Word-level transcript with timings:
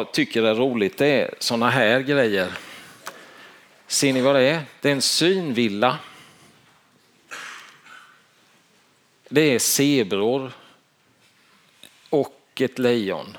jag 0.00 0.12
tycker 0.12 0.42
är 0.42 0.54
roligt 0.54 0.98
det 0.98 1.06
är 1.06 1.34
sådana 1.38 1.70
här 1.70 2.00
grejer. 2.00 2.52
Ser 3.86 4.12
ni 4.12 4.20
vad 4.20 4.34
det 4.34 4.42
är? 4.42 4.62
Det 4.80 4.88
är 4.88 4.92
en 4.92 5.02
synvilla. 5.02 5.98
Det 9.28 9.40
är 9.40 9.58
zebror 9.58 10.52
och 12.10 12.60
ett 12.60 12.78
lejon. 12.78 13.36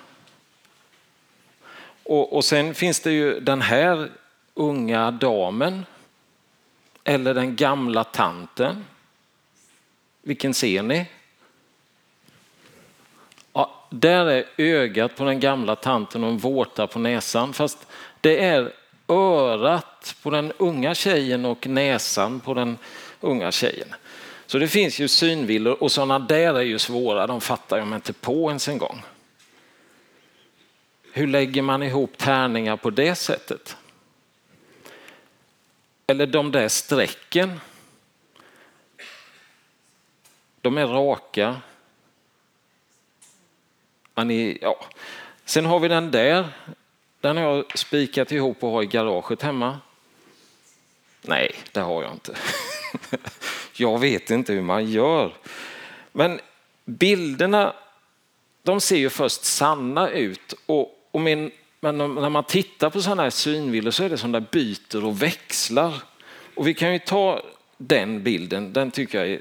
Och, 2.03 2.35
och 2.35 2.45
sen 2.45 2.73
finns 2.73 2.99
det 2.99 3.11
ju 3.11 3.39
den 3.39 3.61
här 3.61 4.11
unga 4.53 5.11
damen 5.11 5.85
eller 7.03 7.33
den 7.33 7.55
gamla 7.55 8.03
tanten. 8.03 8.85
Vilken 10.21 10.53
ser 10.53 10.83
ni? 10.83 11.05
Där 13.93 14.25
är 14.25 14.45
ögat 14.57 15.15
på 15.15 15.23
den 15.23 15.39
gamla 15.39 15.75
tanten 15.75 16.23
och 16.23 16.29
en 16.29 16.37
vårta 16.37 16.87
på 16.87 16.99
näsan. 16.99 17.53
Fast 17.53 17.87
det 18.21 18.43
är 18.43 18.73
örat 19.07 20.15
på 20.21 20.29
den 20.29 20.53
unga 20.57 20.95
tjejen 20.95 21.45
och 21.45 21.67
näsan 21.67 22.39
på 22.39 22.53
den 22.53 22.77
unga 23.19 23.51
tjejen. 23.51 23.87
Så 24.45 24.57
det 24.57 24.67
finns 24.67 24.99
ju 24.99 25.07
synvillor 25.07 25.83
och 25.83 25.91
sådana 25.91 26.19
där 26.19 26.53
är 26.53 26.61
ju 26.61 26.79
svåra, 26.79 27.27
de 27.27 27.41
fattar 27.41 27.77
jag 27.77 27.87
mig 27.87 27.95
inte 27.95 28.13
på 28.13 28.49
ens 28.49 28.67
en 28.67 28.77
gång. 28.77 29.01
Hur 31.13 31.27
lägger 31.27 31.61
man 31.61 31.83
ihop 31.83 32.17
tärningar 32.17 32.77
på 32.77 32.89
det 32.89 33.15
sättet? 33.15 33.77
Eller 36.07 36.27
de 36.27 36.51
där 36.51 36.67
strecken. 36.67 37.59
De 40.61 40.77
är 40.77 40.87
raka. 40.87 41.61
Ja. 44.29 44.85
Sen 45.45 45.65
har 45.65 45.79
vi 45.79 45.87
den 45.87 46.11
där. 46.11 46.47
Den 47.21 47.37
har 47.37 47.43
jag 47.43 47.77
spikat 47.77 48.31
ihop 48.31 48.63
och 48.63 48.71
har 48.71 48.83
i 48.83 48.85
garaget 48.85 49.41
hemma. 49.41 49.79
Nej, 51.21 51.55
det 51.71 51.79
har 51.79 52.03
jag 52.03 52.11
inte. 52.11 52.35
Jag 53.73 53.99
vet 53.99 54.29
inte 54.29 54.53
hur 54.53 54.61
man 54.61 54.91
gör. 54.91 55.33
Men 56.11 56.39
bilderna, 56.85 57.73
de 58.63 58.81
ser 58.81 58.97
ju 58.97 59.09
först 59.09 59.43
sanna 59.43 60.09
ut. 60.09 60.53
Och, 60.65 61.09
och 61.11 61.21
min, 61.21 61.51
men 61.79 61.97
när 61.97 62.29
man 62.29 62.43
tittar 62.43 62.89
på 62.89 63.01
sådana 63.01 63.23
här 63.23 63.29
synvillor 63.29 63.91
så 63.91 64.03
är 64.03 64.09
det 64.09 64.17
som 64.17 64.31
där 64.31 64.45
byter 64.51 65.05
och 65.05 65.21
växlar. 65.21 65.93
Och 66.55 66.67
vi 66.67 66.73
kan 66.73 66.93
ju 66.93 66.99
ta 66.99 67.41
den 67.77 68.23
bilden, 68.23 68.73
den 68.73 68.91
tycker 68.91 69.17
jag 69.17 69.29
är, 69.29 69.39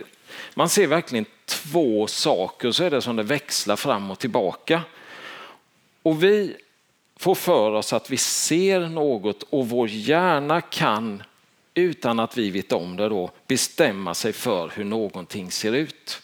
man 0.55 0.69
ser 0.69 0.87
verkligen 0.87 1.25
två 1.51 2.07
saker 2.07 2.73
så 2.73 2.85
är 2.85 2.91
det 2.91 3.03
som 3.03 3.17
det 3.17 3.23
växlar 3.23 3.77
fram 3.77 4.11
och 4.11 4.19
tillbaka. 4.19 4.83
Och 6.03 6.23
vi 6.23 6.57
får 7.17 7.35
för 7.35 7.73
oss 7.73 7.93
att 7.93 8.11
vi 8.11 8.17
ser 8.17 8.81
något 8.81 9.43
och 9.43 9.69
vår 9.69 9.89
hjärna 9.89 10.61
kan 10.61 11.23
utan 11.75 12.21
att 12.21 12.39
vi 12.39 12.51
vet 12.51 12.73
om 12.73 12.97
det 12.97 13.09
då 13.09 13.31
bestämma 13.47 14.15
sig 14.15 14.33
för 14.33 14.73
hur 14.75 14.85
någonting 14.85 15.51
ser 15.51 15.73
ut. 15.73 16.23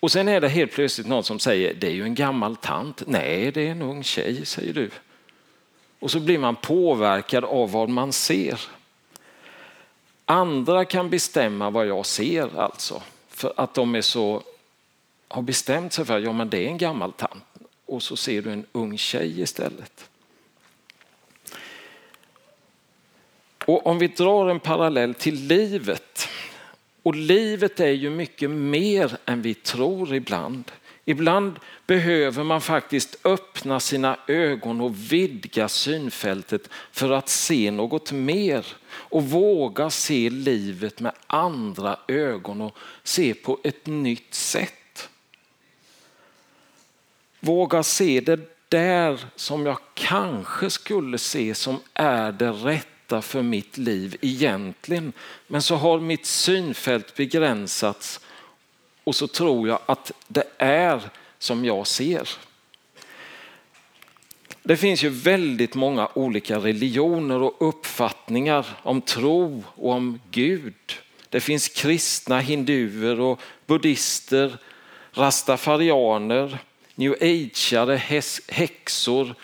Och 0.00 0.12
sen 0.12 0.28
är 0.28 0.40
det 0.40 0.48
helt 0.48 0.72
plötsligt 0.72 1.06
någon 1.06 1.24
som 1.24 1.38
säger 1.38 1.74
det 1.74 1.86
är 1.86 1.92
ju 1.92 2.02
en 2.02 2.14
gammal 2.14 2.56
tant. 2.56 3.02
Nej, 3.06 3.52
det 3.52 3.66
är 3.66 3.70
en 3.70 3.82
ung 3.82 4.02
tjej, 4.02 4.46
säger 4.46 4.74
du. 4.74 4.90
Och 5.98 6.10
så 6.10 6.20
blir 6.20 6.38
man 6.38 6.56
påverkad 6.56 7.44
av 7.44 7.72
vad 7.72 7.88
man 7.88 8.12
ser. 8.12 8.60
Andra 10.24 10.84
kan 10.84 11.10
bestämma 11.10 11.70
vad 11.70 11.86
jag 11.86 12.06
ser 12.06 12.60
alltså. 12.60 13.02
För 13.38 13.52
att 13.56 13.74
de 13.74 13.94
är 13.94 14.02
så, 14.02 14.42
har 15.28 15.42
bestämt 15.42 15.92
sig 15.92 16.04
för 16.04 16.16
att 16.18 16.24
ja, 16.24 16.32
men 16.32 16.50
det 16.50 16.58
är 16.58 16.68
en 16.68 16.78
gammal 16.78 17.12
tant. 17.12 17.44
Och 17.86 18.02
så 18.02 18.16
ser 18.16 18.42
du 18.42 18.52
en 18.52 18.66
ung 18.72 18.98
tjej 18.98 19.40
istället. 19.40 20.10
Och 23.64 23.86
om 23.86 23.98
vi 23.98 24.06
drar 24.08 24.48
en 24.48 24.60
parallell 24.60 25.14
till 25.14 25.34
livet. 25.34 26.28
Och 27.02 27.14
livet 27.14 27.80
är 27.80 27.90
ju 27.90 28.10
mycket 28.10 28.50
mer 28.50 29.18
än 29.24 29.42
vi 29.42 29.54
tror 29.54 30.14
ibland. 30.14 30.72
Ibland 31.10 31.58
behöver 31.86 32.44
man 32.44 32.60
faktiskt 32.60 33.16
öppna 33.24 33.80
sina 33.80 34.18
ögon 34.26 34.80
och 34.80 35.12
vidga 35.12 35.68
synfältet 35.68 36.68
för 36.92 37.10
att 37.10 37.28
se 37.28 37.70
något 37.70 38.12
mer 38.12 38.66
och 38.88 39.24
våga 39.24 39.90
se 39.90 40.30
livet 40.30 41.00
med 41.00 41.12
andra 41.26 41.98
ögon 42.08 42.60
och 42.60 42.76
se 43.02 43.34
på 43.34 43.58
ett 43.64 43.86
nytt 43.86 44.34
sätt. 44.34 45.08
Våga 47.40 47.82
se 47.82 48.20
det 48.20 48.40
där 48.68 49.20
som 49.36 49.66
jag 49.66 49.78
kanske 49.94 50.70
skulle 50.70 51.18
se 51.18 51.54
som 51.54 51.80
är 51.94 52.32
det 52.32 52.50
rätta 52.50 53.22
för 53.22 53.42
mitt 53.42 53.78
liv 53.78 54.16
egentligen. 54.20 55.12
Men 55.46 55.62
så 55.62 55.76
har 55.76 56.00
mitt 56.00 56.26
synfält 56.26 57.14
begränsats 57.14 58.20
och 59.08 59.16
så 59.16 59.26
tror 59.26 59.68
jag 59.68 59.78
att 59.86 60.12
det 60.26 60.44
är 60.58 61.10
som 61.38 61.64
jag 61.64 61.86
ser. 61.86 62.28
Det 64.62 64.76
finns 64.76 65.02
ju 65.04 65.08
väldigt 65.08 65.74
många 65.74 66.08
olika 66.14 66.58
religioner 66.58 67.42
och 67.42 67.68
uppfattningar 67.68 68.66
om 68.82 69.00
tro 69.00 69.64
och 69.74 69.92
om 69.92 70.20
Gud. 70.30 70.74
Det 71.28 71.40
finns 71.40 71.68
kristna, 71.68 72.40
hinduer 72.40 73.20
och 73.20 73.40
buddhister, 73.66 74.58
rastafarianer, 75.12 76.58
new 76.94 77.14
ageare, 77.20 78.22
häxor, 78.48 79.34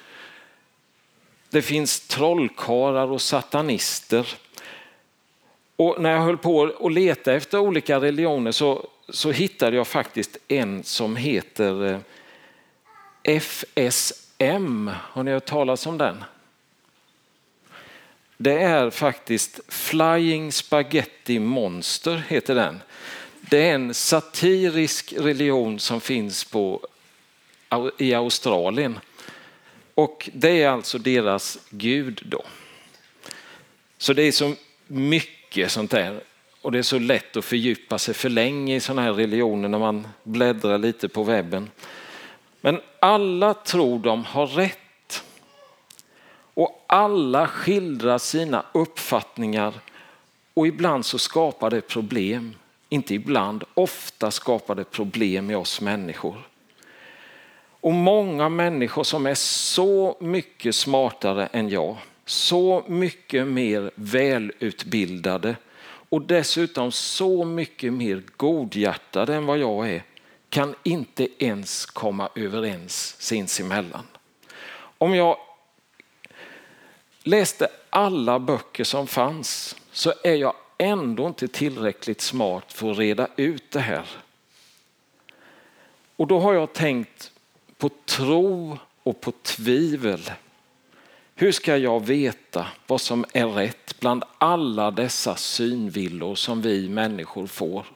det 1.51 1.63
finns 1.63 2.01
trollkarlar 2.01 3.11
och 3.11 3.23
satanister. 3.23 4.27
Och 5.77 6.01
när 6.01 6.11
jag 6.11 6.21
höll 6.21 6.39
på 6.39 6.73
att 6.81 6.93
leta 6.93 7.33
efter 7.33 7.59
olika 7.59 8.01
religioner 8.01 8.53
så, 8.53 8.89
så 9.09 9.31
hittade 9.31 9.77
jag 9.77 9.87
faktiskt 9.87 10.37
en 10.49 10.85
som 10.85 11.17
heter 11.17 11.93
eh, 11.93 11.99
FSM. 13.41 14.91
Har 15.03 15.23
ni 15.23 15.31
hört 15.31 15.47
talas 15.47 15.87
om 15.87 15.99
den? 15.99 16.25
Det 18.37 18.59
är 18.59 18.91
faktiskt 18.91 19.61
Flying 19.69 20.53
Spaghetti 20.53 21.39
Monster 21.39 22.23
heter 22.29 22.55
den. 22.55 22.81
Det 23.41 23.69
är 23.69 23.75
en 23.75 23.95
satirisk 23.95 25.13
religion 25.13 25.79
som 25.79 26.01
finns 26.01 26.45
på, 26.45 26.87
i 27.99 28.15
Australien. 28.15 28.99
Och 29.95 30.31
det 30.33 30.63
är 30.63 30.69
alltså 30.69 30.99
deras 30.99 31.59
gud 31.71 32.23
då. 32.25 32.45
Så 33.99 34.13
det 34.13 34.23
är 34.23 34.33
så 34.33 34.55
mycket 34.87 35.73
sånt 35.73 35.91
där 35.91 36.21
och 36.65 36.73
det 36.73 36.79
är 36.79 36.83
så 36.83 36.99
lätt 36.99 37.37
att 37.37 37.45
fördjupa 37.45 37.99
sig 37.99 38.15
för 38.15 38.29
länge 38.29 38.77
i 38.77 38.81
sådana 38.81 39.03
här 39.03 39.13
religioner 39.13 39.69
när 39.69 39.79
man 39.79 40.09
bläddrar 40.23 40.79
lite 40.79 41.09
på 41.09 41.23
webben. 41.23 41.71
Men 42.61 42.81
alla 43.01 43.55
tror 43.55 43.99
de 43.99 44.25
har 44.25 44.47
rätt. 44.47 45.25
Och 46.55 46.85
alla 46.87 47.47
skildrar 47.47 48.19
sina 48.19 48.65
uppfattningar 48.73 49.75
och 50.55 50.67
ibland 50.67 51.07
så 51.07 51.19
skapar 51.19 51.71
det 51.71 51.81
problem. 51.81 52.55
Inte 52.89 53.15
ibland, 53.15 53.65
ofta 53.75 54.31
skapar 54.31 54.75
det 54.75 54.85
problem 54.85 55.51
i 55.51 55.55
oss 55.55 55.81
människor. 55.81 56.37
Och 57.81 57.93
många 57.93 58.49
människor 58.49 59.05
som 59.05 59.27
är 59.27 59.35
så 59.35 60.17
mycket 60.21 60.75
smartare 60.75 61.47
än 61.47 61.69
jag, 61.69 61.97
så 62.25 62.85
mycket 62.87 63.47
mer 63.47 63.91
välutbildade 63.95 65.57
och 66.15 66.23
dessutom 66.23 66.93
så 66.93 67.45
mycket 67.45 67.93
mer 67.93 68.23
godhjärtade 68.37 69.35
än 69.35 69.47
vad 69.47 69.59
jag 69.59 69.91
är, 69.91 70.03
kan 70.49 70.75
inte 70.83 71.45
ens 71.45 71.87
komma 71.87 72.29
överens 72.35 73.17
sinsemellan. 73.19 74.07
Om 74.99 75.15
jag 75.15 75.37
läste 77.23 77.69
alla 77.91 78.39
böcker 78.39 78.85
som 78.85 79.07
fanns 79.07 79.77
så 79.93 80.13
är 80.25 80.35
jag 80.35 80.55
ändå 80.79 81.27
inte 81.27 81.49
tillräckligt 81.49 82.21
smart 82.21 82.73
för 82.73 82.91
att 82.91 82.99
reda 82.99 83.29
ut 83.37 83.71
det 83.71 83.81
här. 83.81 84.07
Och 86.17 86.27
då 86.27 86.41
har 86.41 86.55
jag 86.55 86.73
tänkt 86.73 87.33
på 87.79 87.91
tro 88.05 88.79
och 89.03 89.21
på 89.21 89.33
tvivel. 89.43 90.31
Hur 91.37 91.53
ska 91.53 91.77
jag 91.77 92.07
veta 92.07 92.67
vad 92.87 93.01
som 93.01 93.25
är 93.33 93.47
rätt 93.47 94.01
bland 94.01 94.25
alla 94.39 94.91
dessa 94.91 95.37
synvillor 95.37 96.35
som 96.35 96.63
vi 96.63 96.89
människor 96.89 97.47
får? 97.47 97.87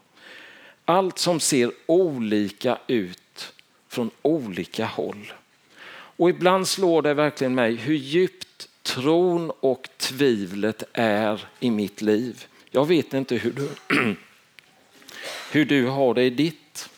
Allt 0.84 1.18
som 1.18 1.40
ser 1.40 1.72
olika 1.86 2.78
ut 2.86 3.52
från 3.88 4.10
olika 4.22 4.86
håll. 4.86 5.32
Och 5.90 6.30
ibland 6.30 6.68
slår 6.68 7.02
det 7.02 7.14
verkligen 7.14 7.54
mig 7.54 7.74
hur 7.74 7.94
djupt 7.94 8.68
tron 8.82 9.52
och 9.60 9.88
tvivlet 9.96 10.82
är 10.92 11.48
i 11.60 11.70
mitt 11.70 12.02
liv. 12.02 12.46
Jag 12.70 12.86
vet 12.86 13.14
inte 13.14 13.36
hur 13.36 13.52
du, 13.52 13.68
hur 15.52 15.64
du 15.64 15.86
har 15.86 16.14
det 16.14 16.22
i 16.22 16.30
ditt. 16.30 16.88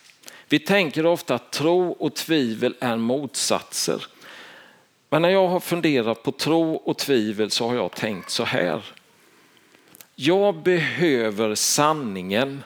Vi 0.49 0.59
tänker 0.59 1.07
ofta 1.07 1.35
att 1.35 1.53
tro 1.53 1.91
och 1.91 2.15
tvivel 2.15 2.75
är 2.81 2.97
motsatser. 2.97 4.07
Men 5.13 5.23
när 5.23 5.31
jag 5.31 5.49
har 5.49 5.61
funderat 5.61 6.23
på 6.23 6.33
tro 6.33 6.75
och 6.75 6.99
tvivel 6.99 7.51
så 7.51 7.69
har 7.69 7.75
jag 7.75 7.93
tänkt 7.93 8.31
så 8.31 8.45
här. 8.45 8.83
Jag 10.15 10.63
behöver 10.63 11.55
sanningen, 11.55 12.63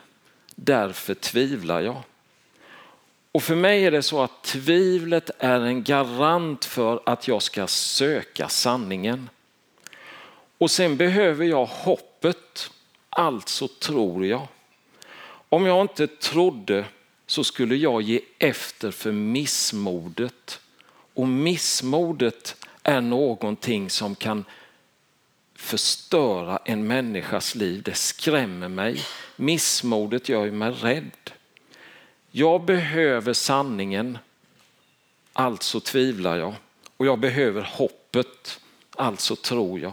därför 0.55 1.14
tvivlar 1.14 1.81
jag. 1.81 2.02
Och 3.32 3.43
för 3.43 3.56
mig 3.56 3.85
är 3.85 3.91
det 3.91 4.02
så 4.02 4.23
att 4.23 4.43
tvivlet 4.43 5.31
är 5.38 5.61
en 5.61 5.82
garant 5.85 6.64
för 6.64 7.00
att 7.06 7.29
jag 7.29 7.43
ska 7.43 7.67
söka 7.67 8.49
sanningen. 8.49 9.31
Och 10.58 10.70
sen 10.70 10.96
behöver 10.96 11.44
jag 11.44 11.67
hoppet, 11.67 12.70
alltså 13.08 13.69
tror 13.69 14.26
jag. 14.26 14.46
Om 15.49 15.67
jag 15.67 15.81
inte 15.81 16.06
trodde 16.06 16.85
så 17.26 17.44
skulle 17.44 17.76
jag 17.76 18.02
ge 18.02 18.20
efter 18.38 18.91
för 18.91 19.12
missmodet. 19.12 20.61
Och 21.14 21.28
missmodet 21.28 22.56
är 22.82 23.00
någonting 23.00 23.90
som 23.90 24.14
kan 24.14 24.44
förstöra 25.55 26.58
en 26.64 26.87
människas 26.87 27.55
liv. 27.55 27.82
Det 27.82 27.94
skrämmer 27.94 28.69
mig. 28.69 29.00
Missmodet 29.37 30.28
gör 30.28 30.50
mig 30.50 30.70
rädd. 30.70 31.31
Jag 32.31 32.64
behöver 32.64 33.32
sanningen, 33.32 34.19
alltså 35.32 35.81
tvivlar 35.81 36.37
jag. 36.37 36.55
Och 36.96 37.06
jag 37.06 37.19
behöver 37.19 37.62
hoppet, 37.62 38.60
alltså 38.96 39.37
tror 39.37 39.81
jag. 39.81 39.93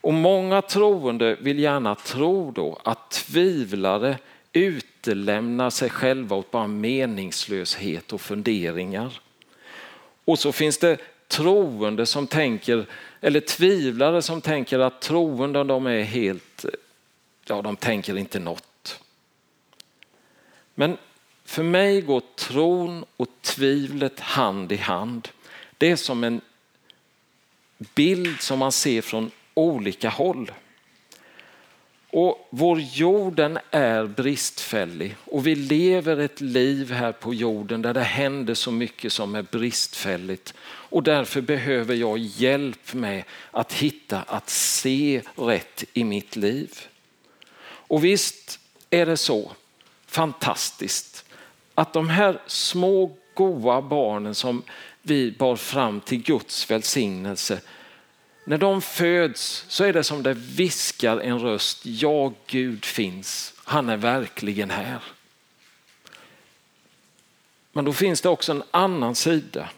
Och 0.00 0.14
många 0.14 0.62
troende 0.62 1.36
vill 1.40 1.58
gärna 1.58 1.94
tro 1.94 2.50
då 2.50 2.80
att 2.84 3.10
tvivlare 3.10 4.18
utelämnar 4.52 5.70
sig 5.70 5.90
själva 5.90 6.36
åt 6.36 6.50
bara 6.50 6.66
meningslöshet 6.66 8.12
och 8.12 8.20
funderingar. 8.20 9.20
Och 10.28 10.38
så 10.38 10.52
finns 10.52 10.78
det 10.78 10.98
troende 11.28 12.06
som 12.06 12.26
tänker, 12.26 12.86
eller 13.20 13.40
tvivlare 13.40 14.22
som 14.22 14.40
tänker 14.40 14.78
att 14.78 15.00
troende 15.00 15.64
de 15.64 15.86
är 15.86 16.02
helt, 16.02 16.64
ja 17.44 17.62
de 17.62 17.76
tänker 17.76 18.18
inte 18.18 18.38
något. 18.38 19.00
Men 20.74 20.96
för 21.44 21.62
mig 21.62 22.00
går 22.00 22.22
tron 22.36 23.04
och 23.16 23.28
tvivlet 23.40 24.20
hand 24.20 24.72
i 24.72 24.76
hand. 24.76 25.28
Det 25.78 25.90
är 25.90 25.96
som 25.96 26.24
en 26.24 26.40
bild 27.94 28.40
som 28.40 28.58
man 28.58 28.72
ser 28.72 29.02
från 29.02 29.30
olika 29.54 30.08
håll. 30.08 30.52
Och 32.10 32.48
vår 32.50 32.80
jorden 32.80 33.58
är 33.70 34.04
bristfällig 34.04 35.16
och 35.24 35.46
vi 35.46 35.54
lever 35.54 36.16
ett 36.16 36.40
liv 36.40 36.92
här 36.92 37.12
på 37.12 37.34
jorden 37.34 37.82
där 37.82 37.94
det 37.94 38.02
händer 38.02 38.54
så 38.54 38.70
mycket 38.70 39.12
som 39.12 39.34
är 39.34 39.42
bristfälligt. 39.42 40.54
Och 40.60 41.02
därför 41.02 41.40
behöver 41.40 41.94
jag 41.94 42.18
hjälp 42.18 42.94
med 42.94 43.24
att 43.50 43.72
hitta, 43.72 44.22
att 44.22 44.50
se 44.50 45.22
rätt 45.36 45.84
i 45.92 46.04
mitt 46.04 46.36
liv. 46.36 46.78
Och 47.62 48.04
visst 48.04 48.60
är 48.90 49.06
det 49.06 49.16
så 49.16 49.52
fantastiskt 50.06 51.24
att 51.74 51.92
de 51.92 52.08
här 52.08 52.40
små 52.46 53.16
goa 53.34 53.82
barnen 53.82 54.34
som 54.34 54.62
vi 55.02 55.30
bar 55.38 55.56
fram 55.56 56.00
till 56.00 56.22
Guds 56.22 56.70
välsignelse 56.70 57.60
när 58.48 58.58
de 58.58 58.82
föds 58.82 59.64
så 59.68 59.84
är 59.84 59.92
det 59.92 60.04
som 60.04 60.22
det 60.22 60.34
viskar 60.34 61.20
en 61.20 61.38
röst, 61.38 61.86
ja 61.86 62.32
Gud 62.46 62.84
finns, 62.84 63.54
han 63.64 63.88
är 63.88 63.96
verkligen 63.96 64.70
här. 64.70 65.02
Men 67.72 67.84
då 67.84 67.92
finns 67.92 68.20
det 68.20 68.28
också 68.28 68.52
en 68.52 68.62
annan 68.70 69.14
sida. 69.14 69.68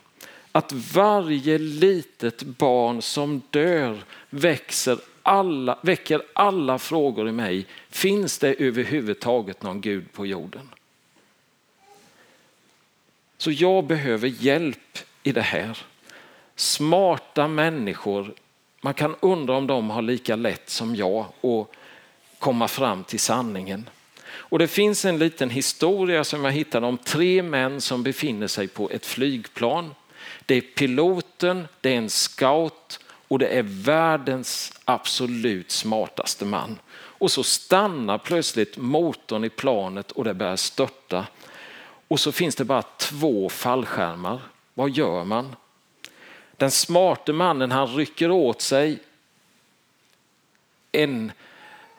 Att 0.53 0.73
varje 0.73 1.59
litet 1.59 2.43
barn 2.43 3.03
som 3.03 3.43
dör 3.51 4.05
växer 4.31 4.99
alla, 5.23 5.79
väcker 5.83 6.23
alla 6.33 6.79
frågor 6.79 7.29
i 7.29 7.33
mig. 7.33 7.67
Finns 7.89 8.39
det 8.39 8.55
överhuvudtaget 8.55 9.63
någon 9.63 9.81
Gud 9.81 10.13
på 10.13 10.27
jorden? 10.27 10.69
Så 13.39 13.51
jag 13.51 13.85
behöver 13.85 14.29
hjälp 14.29 14.99
i 15.23 15.33
det 15.33 15.43
här. 15.43 15.79
Smarta 16.57 17.49
människor 17.49 18.35
man 18.81 18.94
kan 18.94 19.17
undra 19.21 19.56
om 19.56 19.67
de 19.67 19.91
har 19.91 20.03
lika 20.03 20.37
lätt 20.37 20.71
som 20.71 20.97
jag 20.97 21.25
att 21.43 21.67
komma 22.38 22.69
fram 22.69 23.05
till 23.05 23.21
sanningen. 23.21 23.91
Och 24.27 24.59
det 24.59 24.69
finns 24.69 25.05
en 25.05 25.19
liten 25.19 25.50
historia 25.50 26.25
som 26.25 26.44
jag 26.44 26.53
hittade 26.53 26.87
om 26.87 26.99
tre 26.99 27.43
män 27.43 27.81
som 27.81 28.03
befinner 28.03 28.47
sig 28.47 28.69
på 28.69 28.91
ett 28.91 29.06
flygplan. 29.06 29.94
Det 30.47 30.55
är 30.55 30.61
piloten, 30.61 31.69
det 31.81 31.94
är 31.94 31.99
en 31.99 32.11
scout 32.11 33.00
och 33.29 33.38
det 33.38 33.47
är 33.49 33.62
världens 33.62 34.73
absolut 34.85 35.71
smartaste 35.71 36.44
man. 36.44 36.79
Och 36.93 37.31
så 37.31 37.43
stannar 37.43 38.19
plötsligt 38.19 38.76
motorn 38.76 39.44
i 39.44 39.49
planet 39.49 40.12
och 40.12 40.25
det 40.25 40.35
börjar 40.35 40.56
störta. 40.56 41.26
Och 42.09 42.21
så 42.21 42.33
finns 42.33 42.55
det 42.55 42.65
bara 42.65 42.83
två 42.83 43.49
fallskärmar. 43.49 44.41
Vad 44.75 44.91
gör 44.91 45.25
man? 45.25 45.56
Den 46.61 46.71
smarte 46.71 47.33
mannen 47.33 47.71
han 47.71 47.87
rycker 47.87 48.31
åt 48.31 48.62
sig 48.62 48.99
en 50.93 51.33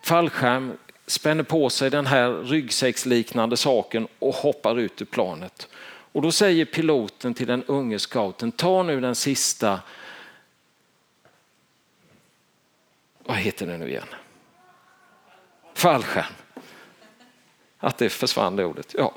fallskärm, 0.01 0.77
spänner 1.07 1.43
på 1.43 1.69
sig 1.69 1.89
den 1.89 2.05
här 2.05 2.31
ryggsäcksliknande 2.31 3.57
saken 3.57 4.07
och 4.19 4.35
hoppar 4.35 4.79
ut 4.79 5.01
ur 5.01 5.05
planet. 5.05 5.67
Och 6.11 6.21
då 6.21 6.31
säger 6.31 6.65
piloten 6.65 7.33
till 7.33 7.47
den 7.47 7.63
unge 7.63 7.99
scouten, 7.99 8.51
ta 8.51 8.83
nu 8.83 9.01
den 9.01 9.15
sista, 9.15 9.79
vad 13.19 13.37
heter 13.37 13.67
det 13.67 13.77
nu 13.77 13.89
igen? 13.89 14.07
Fallskärm. 15.73 16.33
Att 17.79 17.97
det 17.97 18.09
försvann 18.09 18.55
det 18.55 18.65
ordet. 18.65 18.95
Ja. 18.97 19.13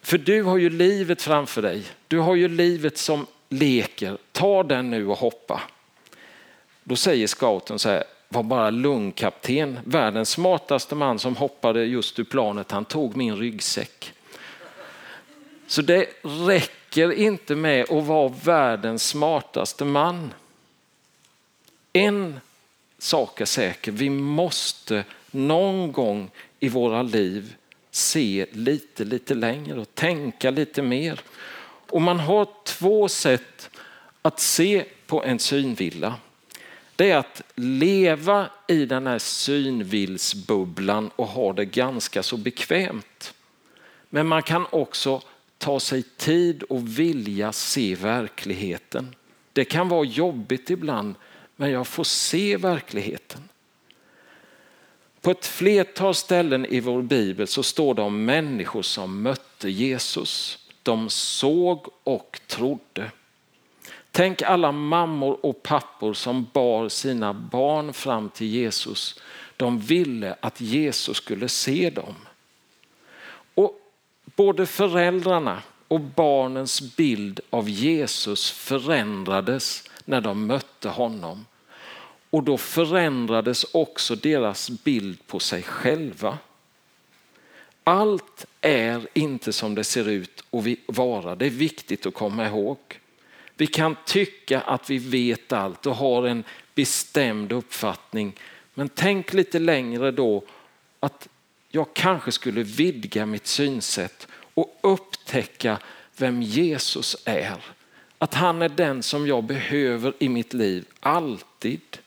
För 0.00 0.18
du 0.18 0.42
har 0.42 0.56
ju 0.56 0.70
livet 0.70 1.22
framför 1.22 1.62
dig. 1.62 1.84
Du 2.08 2.18
har 2.18 2.34
ju 2.34 2.48
livet 2.48 2.98
som 2.98 3.26
leker, 3.52 4.18
ta 4.32 4.62
den 4.62 4.90
nu 4.90 5.06
och 5.06 5.18
hoppa. 5.18 5.60
Då 6.84 6.96
säger 6.96 7.26
scouten 7.26 7.78
så 7.78 7.88
här, 7.88 8.04
var 8.28 8.42
bara 8.42 8.70
lugn 8.70 9.12
kapten, 9.12 9.78
världens 9.84 10.30
smartaste 10.30 10.94
man 10.94 11.18
som 11.18 11.36
hoppade 11.36 11.84
just 11.84 12.18
ur 12.18 12.24
planet, 12.24 12.70
han 12.70 12.84
tog 12.84 13.16
min 13.16 13.36
ryggsäck. 13.36 14.12
Så 15.66 15.82
det 15.82 16.08
räcker 16.22 17.12
inte 17.12 17.54
med 17.54 17.90
att 17.90 18.04
vara 18.04 18.32
världens 18.44 19.08
smartaste 19.08 19.84
man. 19.84 20.34
En 21.92 22.40
sak 22.98 23.40
är 23.40 23.44
säker, 23.44 23.92
vi 23.92 24.10
måste 24.10 25.04
någon 25.30 25.92
gång 25.92 26.30
i 26.60 26.68
våra 26.68 27.02
liv 27.02 27.54
se 27.90 28.46
lite, 28.52 29.04
lite 29.04 29.34
längre 29.34 29.80
och 29.80 29.94
tänka 29.94 30.50
lite 30.50 30.82
mer. 30.82 31.20
Och 31.92 32.02
man 32.02 32.20
har 32.20 32.48
två 32.64 33.08
sätt 33.08 33.70
att 34.22 34.40
se 34.40 34.84
på 35.06 35.24
en 35.24 35.38
synvilla. 35.38 36.14
Det 36.96 37.10
är 37.10 37.16
att 37.16 37.42
leva 37.54 38.46
i 38.68 38.86
den 38.86 39.06
här 39.06 39.18
synvillsbubblan 39.18 41.10
och 41.16 41.26
ha 41.26 41.52
det 41.52 41.64
ganska 41.64 42.22
så 42.22 42.36
bekvämt. 42.36 43.34
Men 44.08 44.26
man 44.26 44.42
kan 44.42 44.66
också 44.70 45.22
ta 45.58 45.80
sig 45.80 46.02
tid 46.02 46.62
och 46.62 46.98
vilja 46.98 47.52
se 47.52 47.94
verkligheten. 47.94 49.14
Det 49.52 49.64
kan 49.64 49.88
vara 49.88 50.04
jobbigt 50.04 50.70
ibland, 50.70 51.14
men 51.56 51.70
jag 51.70 51.86
får 51.86 52.04
se 52.04 52.56
verkligheten. 52.56 53.48
På 55.20 55.30
ett 55.30 55.46
flertal 55.46 56.14
ställen 56.14 56.66
i 56.66 56.80
vår 56.80 57.02
bibel 57.02 57.46
så 57.46 57.62
står 57.62 57.94
det 57.94 58.02
om 58.02 58.24
människor 58.24 58.82
som 58.82 59.22
mötte 59.22 59.70
Jesus. 59.70 60.58
De 60.82 61.10
såg 61.10 61.88
och 62.04 62.40
trodde. 62.46 63.10
Tänk 64.10 64.42
alla 64.42 64.72
mammor 64.72 65.46
och 65.46 65.62
pappor 65.62 66.14
som 66.14 66.46
bar 66.52 66.88
sina 66.88 67.34
barn 67.34 67.92
fram 67.92 68.28
till 68.28 68.46
Jesus. 68.46 69.20
De 69.56 69.78
ville 69.78 70.36
att 70.40 70.60
Jesus 70.60 71.16
skulle 71.16 71.48
se 71.48 71.90
dem. 71.90 72.14
Och 73.54 73.80
både 74.24 74.66
föräldrarna 74.66 75.62
och 75.88 76.00
barnens 76.00 76.96
bild 76.96 77.40
av 77.50 77.68
Jesus 77.68 78.50
förändrades 78.50 79.90
när 80.04 80.20
de 80.20 80.46
mötte 80.46 80.88
honom. 80.88 81.46
Och 82.30 82.42
då 82.42 82.58
förändrades 82.58 83.64
också 83.72 84.14
deras 84.14 84.70
bild 84.70 85.26
på 85.26 85.38
sig 85.38 85.62
själva. 85.62 86.38
Allt 87.84 88.46
är 88.62 89.08
inte 89.14 89.52
som 89.52 89.74
det 89.74 89.84
ser 89.84 90.08
ut 90.08 90.44
att 90.50 90.96
vara. 90.96 91.34
Det 91.36 91.46
är 91.46 91.50
viktigt 91.50 92.06
att 92.06 92.14
komma 92.14 92.46
ihåg. 92.46 92.78
Vi 93.56 93.66
kan 93.66 93.96
tycka 94.06 94.60
att 94.60 94.90
vi 94.90 94.98
vet 94.98 95.52
allt 95.52 95.86
och 95.86 95.96
har 95.96 96.26
en 96.26 96.44
bestämd 96.74 97.52
uppfattning. 97.52 98.32
Men 98.74 98.88
tänk 98.88 99.32
lite 99.32 99.58
längre 99.58 100.10
då 100.10 100.44
att 101.00 101.28
jag 101.68 101.94
kanske 101.94 102.32
skulle 102.32 102.62
vidga 102.62 103.26
mitt 103.26 103.46
synsätt 103.46 104.28
och 104.54 104.78
upptäcka 104.80 105.78
vem 106.16 106.42
Jesus 106.42 107.16
är. 107.24 107.64
Att 108.18 108.34
han 108.34 108.62
är 108.62 108.68
den 108.68 109.02
som 109.02 109.26
jag 109.26 109.44
behöver 109.44 110.14
i 110.18 110.28
mitt 110.28 110.52
liv, 110.52 110.84
alltid. 111.00 111.98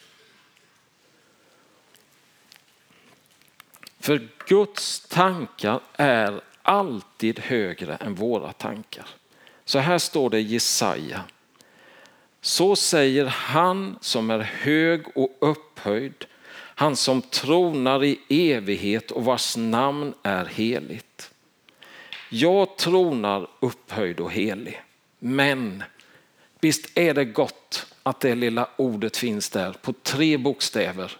För 3.99 4.27
Guds 4.47 4.99
tankar 4.99 5.79
är 5.93 6.41
alltid 6.65 7.39
högre 7.39 7.95
än 7.95 8.15
våra 8.15 8.53
tankar. 8.53 9.07
Så 9.65 9.79
här 9.79 9.97
står 9.97 10.29
det 10.29 10.39
i 10.39 10.41
Jesaja. 10.41 11.23
Så 12.41 12.75
säger 12.75 13.25
han 13.25 13.97
som 14.01 14.29
är 14.29 14.39
hög 14.39 15.05
och 15.15 15.37
upphöjd, 15.39 16.25
han 16.53 16.95
som 16.95 17.21
tronar 17.21 18.03
i 18.03 18.19
evighet 18.29 19.11
och 19.11 19.25
vars 19.25 19.57
namn 19.57 20.13
är 20.23 20.45
heligt. 20.45 21.31
Jag 22.29 22.77
tronar 22.77 23.47
upphöjd 23.59 24.19
och 24.19 24.31
helig, 24.31 24.81
men 25.19 25.83
visst 26.59 26.97
är 26.97 27.13
det 27.13 27.25
gott 27.25 27.85
att 28.03 28.19
det 28.19 28.35
lilla 28.35 28.69
ordet 28.75 29.17
finns 29.17 29.49
där 29.49 29.73
på 29.73 29.93
tre 29.93 30.37
bokstäver. 30.37 31.17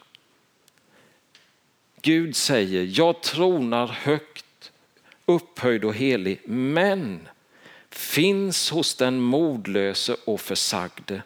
Gud 2.01 2.35
säger, 2.35 2.99
jag 2.99 3.21
tronar 3.21 3.87
högt, 3.87 4.44
upphöjd 5.25 5.85
och 5.85 5.95
helig, 5.95 6.41
men 6.45 7.27
finns 7.89 8.71
hos 8.71 8.95
den 8.95 9.21
modlöse 9.21 10.15
och 10.25 10.41
försagde. 10.41 11.21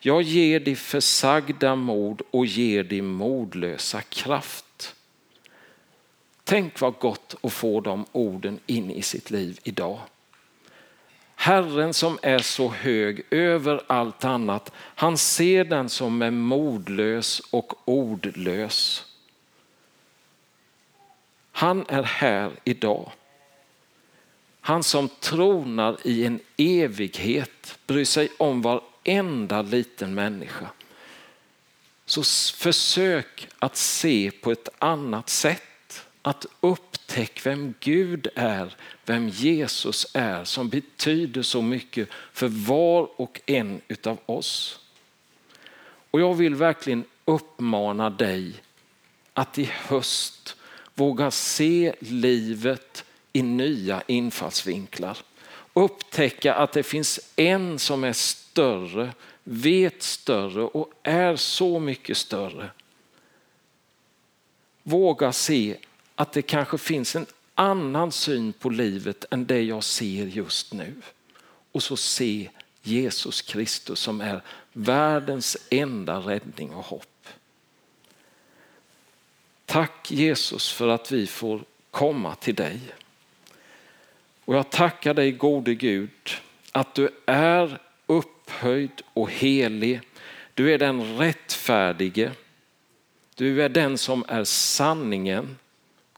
Jag 0.00 0.22
ger 0.22 0.60
dig 0.60 0.76
försagda 0.76 1.74
mod 1.74 2.22
och 2.30 2.46
ger 2.46 2.84
dig 2.84 3.02
modlösa 3.02 4.00
kraft. 4.02 4.94
Tänk 6.44 6.80
vad 6.80 6.94
gott 6.98 7.34
att 7.42 7.52
få 7.52 7.80
de 7.80 8.06
orden 8.12 8.58
in 8.66 8.90
i 8.90 9.02
sitt 9.02 9.30
liv 9.30 9.58
idag. 9.62 10.00
Herren 11.34 11.94
som 11.94 12.18
är 12.22 12.38
så 12.38 12.68
hög 12.68 13.22
över 13.30 13.80
allt 13.86 14.24
annat, 14.24 14.72
han 14.76 15.18
ser 15.18 15.64
den 15.64 15.88
som 15.88 16.22
är 16.22 16.30
modlös 16.30 17.40
och 17.50 17.88
ordlös. 17.88 19.06
Han 21.60 21.86
är 21.88 22.02
här 22.02 22.50
idag. 22.64 23.12
Han 24.60 24.82
som 24.82 25.08
tronar 25.08 25.96
i 26.04 26.24
en 26.24 26.40
evighet, 26.56 27.78
bryr 27.86 28.04
sig 28.04 28.28
om 28.38 28.62
varenda 28.62 29.62
liten 29.62 30.14
människa. 30.14 30.70
Så 32.06 32.22
försök 32.56 33.48
att 33.58 33.76
se 33.76 34.30
på 34.30 34.52
ett 34.52 34.68
annat 34.78 35.28
sätt. 35.28 36.06
Att 36.22 36.46
upptäcka 36.60 37.40
vem 37.50 37.74
Gud 37.80 38.28
är, 38.34 38.74
vem 39.04 39.28
Jesus 39.28 40.06
är 40.14 40.44
som 40.44 40.68
betyder 40.68 41.42
så 41.42 41.62
mycket 41.62 42.08
för 42.32 42.48
var 42.48 43.20
och 43.20 43.40
en 43.46 43.80
utav 43.88 44.18
oss. 44.26 44.80
Och 46.10 46.20
jag 46.20 46.34
vill 46.34 46.54
verkligen 46.54 47.04
uppmana 47.24 48.10
dig 48.10 48.52
att 49.34 49.58
i 49.58 49.64
höst 49.64 50.56
våga 51.00 51.30
se 51.30 51.94
livet 51.98 53.04
i 53.32 53.42
nya 53.42 54.02
infallsvinklar. 54.06 55.18
Upptäcka 55.72 56.54
att 56.54 56.72
det 56.72 56.82
finns 56.82 57.20
en 57.36 57.78
som 57.78 58.04
är 58.04 58.12
större, 58.12 59.12
vet 59.44 60.02
större 60.02 60.62
och 60.62 60.92
är 61.02 61.36
så 61.36 61.78
mycket 61.78 62.16
större. 62.16 62.70
Våga 64.82 65.32
se 65.32 65.76
att 66.14 66.32
det 66.32 66.42
kanske 66.42 66.78
finns 66.78 67.16
en 67.16 67.26
annan 67.54 68.12
syn 68.12 68.52
på 68.52 68.70
livet 68.70 69.24
än 69.30 69.46
det 69.46 69.62
jag 69.62 69.84
ser 69.84 70.26
just 70.26 70.72
nu. 70.72 70.94
Och 71.72 71.82
så 71.82 71.96
se 71.96 72.50
Jesus 72.82 73.42
Kristus 73.42 74.00
som 74.00 74.20
är 74.20 74.42
världens 74.72 75.56
enda 75.70 76.16
räddning 76.18 76.70
och 76.70 76.84
hopp. 76.84 77.09
Tack 79.70 80.10
Jesus 80.10 80.72
för 80.72 80.88
att 80.88 81.12
vi 81.12 81.26
får 81.26 81.60
komma 81.90 82.34
till 82.34 82.54
dig. 82.54 82.80
Och 84.44 84.54
jag 84.54 84.70
tackar 84.70 85.14
dig 85.14 85.32
gode 85.32 85.74
Gud 85.74 86.30
att 86.72 86.94
du 86.94 87.10
är 87.26 87.78
upphöjd 88.06 89.02
och 89.14 89.30
helig. 89.30 90.00
Du 90.54 90.74
är 90.74 90.78
den 90.78 91.18
rättfärdige. 91.18 92.32
Du 93.34 93.62
är 93.62 93.68
den 93.68 93.98
som 93.98 94.24
är 94.28 94.44
sanningen 94.44 95.58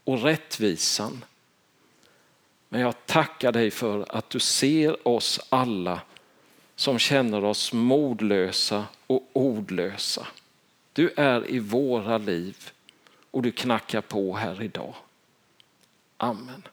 och 0.03 0.23
rättvisan. 0.23 1.25
Men 2.69 2.81
jag 2.81 3.05
tackar 3.05 3.51
dig 3.51 3.71
för 3.71 4.05
att 4.09 4.29
du 4.29 4.39
ser 4.39 5.07
oss 5.07 5.39
alla 5.49 6.01
som 6.75 6.99
känner 6.99 7.43
oss 7.43 7.73
modlösa 7.73 8.85
och 9.07 9.29
ordlösa. 9.33 10.27
Du 10.93 11.13
är 11.15 11.51
i 11.51 11.59
våra 11.59 12.17
liv 12.17 12.71
och 13.33 13.41
du 13.41 13.51
knackar 13.51 14.01
på 14.01 14.35
här 14.35 14.61
idag. 14.61 14.95
Amen. 16.17 16.63